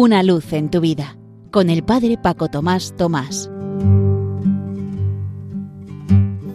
[0.00, 1.16] Una luz en tu vida
[1.50, 3.50] con el Padre Paco Tomás Tomás.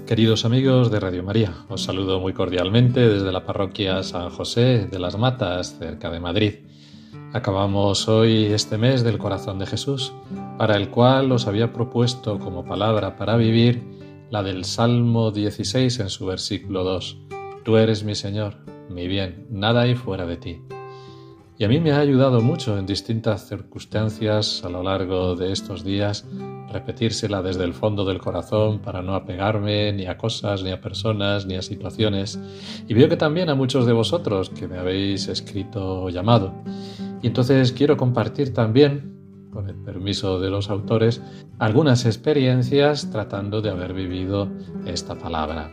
[0.08, 4.98] Queridos amigos de Radio María, os saludo muy cordialmente desde la parroquia San José de
[4.98, 6.54] las Matas, cerca de Madrid.
[7.34, 10.14] Acabamos hoy este mes del corazón de Jesús,
[10.58, 13.84] para el cual os había propuesto como palabra para vivir
[14.30, 17.18] la del Salmo 16 en su versículo 2.
[17.66, 20.62] Tú eres mi Señor, mi bien, nada hay fuera de ti.
[21.58, 25.84] Y a mí me ha ayudado mucho en distintas circunstancias a lo largo de estos
[25.84, 26.26] días
[26.74, 31.46] repetírsela desde el fondo del corazón para no apegarme ni a cosas, ni a personas,
[31.46, 32.40] ni a situaciones.
[32.88, 36.54] Y veo que también a muchos de vosotros que me habéis escrito o llamado.
[37.22, 39.14] Y entonces quiero compartir también,
[39.52, 41.22] con el permiso de los autores,
[41.60, 44.50] algunas experiencias tratando de haber vivido
[44.86, 45.72] esta palabra.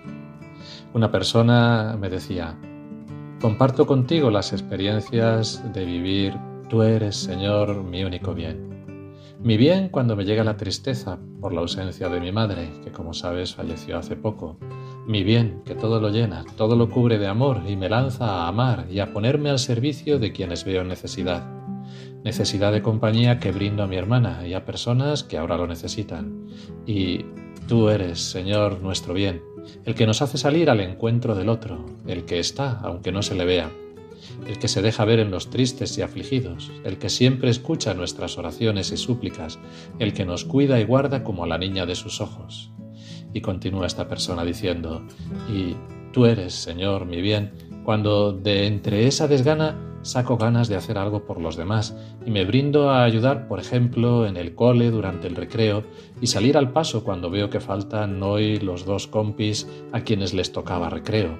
[0.92, 2.58] Una persona me decía,
[3.40, 6.34] Comparto contigo las experiencias de vivir,
[6.68, 9.14] tú eres, Señor, mi único bien.
[9.42, 13.14] Mi bien cuando me llega la tristeza por la ausencia de mi madre, que como
[13.14, 14.58] sabes falleció hace poco.
[15.06, 18.48] Mi bien que todo lo llena, todo lo cubre de amor y me lanza a
[18.48, 21.50] amar y a ponerme al servicio de quienes veo necesidad.
[22.22, 26.46] Necesidad de compañía que brindo a mi hermana y a personas que ahora lo necesitan.
[26.84, 27.24] Y
[27.68, 29.40] tú eres, Señor, nuestro bien
[29.84, 33.34] el que nos hace salir al encuentro del otro, el que está, aunque no se
[33.34, 33.70] le vea,
[34.46, 38.38] el que se deja ver en los tristes y afligidos, el que siempre escucha nuestras
[38.38, 39.58] oraciones y súplicas,
[39.98, 42.70] el que nos cuida y guarda como a la niña de sus ojos.
[43.32, 45.02] Y continúa esta persona diciendo,
[45.52, 45.76] y
[46.12, 47.52] tú eres, Señor, mi bien,
[47.84, 52.44] cuando de entre esa desgana saco ganas de hacer algo por los demás y me
[52.44, 55.84] brindo a ayudar, por ejemplo, en el cole durante el recreo
[56.20, 60.52] y salir al paso cuando veo que faltan hoy los dos compis a quienes les
[60.52, 61.38] tocaba recreo.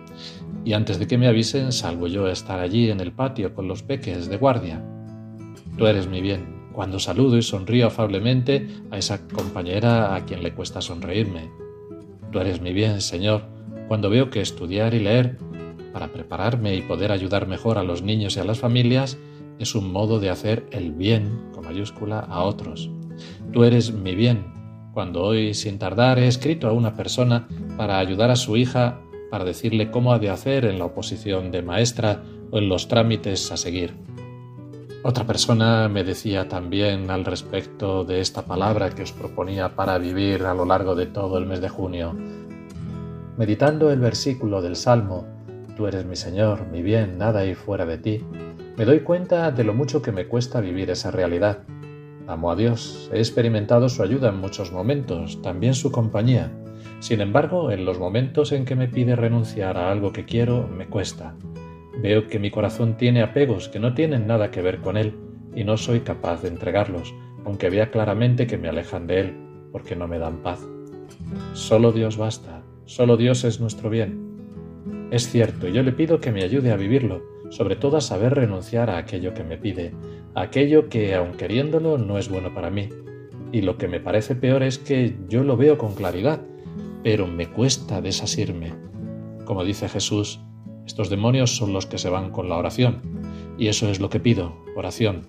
[0.65, 3.67] Y antes de que me avisen, salgo yo a estar allí en el patio con
[3.69, 4.85] los peques de guardia.
[5.77, 10.53] Tú eres mi bien, cuando saludo y sonrío afablemente a esa compañera a quien le
[10.53, 11.51] cuesta sonreírme.
[12.31, 13.43] Tú eres mi bien, Señor,
[13.89, 15.39] cuando veo que estudiar y leer
[15.93, 19.19] para prepararme y poder ayudar mejor a los niños y a las familias
[19.59, 22.91] es un modo de hacer el bien, con mayúscula, a otros.
[23.53, 24.45] Tú eres mi bien,
[24.93, 27.47] cuando hoy sin tardar he escrito a una persona
[27.77, 29.01] para ayudar a su hija
[29.31, 33.53] para decirle cómo ha de hacer en la oposición de maestra o en los trámites
[33.53, 33.95] a seguir.
[35.03, 40.43] Otra persona me decía también al respecto de esta palabra que os proponía para vivir
[40.45, 42.15] a lo largo de todo el mes de junio.
[43.39, 45.27] Meditando el versículo del Salmo,
[45.81, 48.21] Tú eres mi Señor, mi bien, nada hay fuera de ti.
[48.77, 51.63] Me doy cuenta de lo mucho que me cuesta vivir esa realidad.
[52.27, 56.53] Amo a Dios, he experimentado su ayuda en muchos momentos, también su compañía.
[56.99, 60.87] Sin embargo, en los momentos en que me pide renunciar a algo que quiero, me
[60.87, 61.35] cuesta.
[62.03, 65.15] Veo que mi corazón tiene apegos que no tienen nada que ver con Él
[65.57, 67.15] y no soy capaz de entregarlos,
[67.47, 69.37] aunque vea claramente que me alejan de Él,
[69.73, 70.61] porque no me dan paz.
[71.55, 74.30] Solo Dios basta, solo Dios es nuestro bien.
[75.11, 78.91] Es cierto, yo le pido que me ayude a vivirlo, sobre todo a saber renunciar
[78.91, 79.93] a aquello que me pide,
[80.35, 82.89] a aquello que, aun queriéndolo, no es bueno para mí.
[83.51, 86.41] Y lo que me parece peor es que yo lo veo con claridad,
[87.03, 88.73] pero me cuesta desasirme.
[89.45, 90.39] Como dice Jesús,
[90.87, 93.03] estos demonios son los que se van con la oración,
[93.59, 95.27] y eso es lo que pido, oración.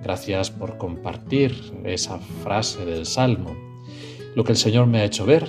[0.00, 3.56] Gracias por compartir esa frase del Salmo.
[4.36, 5.48] Lo que el Señor me ha hecho ver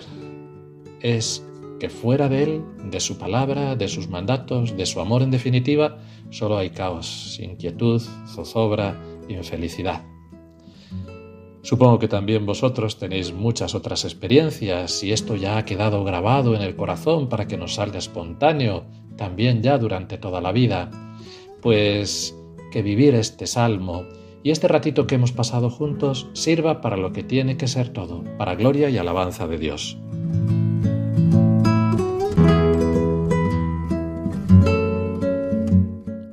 [1.02, 1.48] es
[1.80, 5.98] que fuera de Él, de su palabra, de sus mandatos, de su amor en definitiva,
[6.30, 9.00] solo hay caos, inquietud, zozobra,
[9.30, 10.04] infelicidad.
[11.62, 16.62] Supongo que también vosotros tenéis muchas otras experiencias y esto ya ha quedado grabado en
[16.62, 18.86] el corazón para que nos salga espontáneo,
[19.18, 20.90] también ya durante toda la vida.
[21.62, 22.34] Pues
[22.72, 24.06] que vivir este salmo
[24.44, 28.24] y este ratito que hemos pasado juntos sirva para lo que tiene que ser todo,
[28.38, 29.98] para gloria y alabanza de Dios.